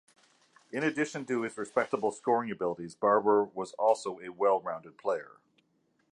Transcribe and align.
In 0.71 0.83
addition 0.83 1.27
to 1.27 1.43
his 1.43 1.55
respectable 1.59 2.11
scoring 2.11 2.49
abilities, 2.49 2.95
Barber 2.95 3.43
was 3.43 3.73
also 3.73 4.19
a 4.19 4.29
well 4.29 4.59
rounded 4.59 4.97
player. 4.97 5.33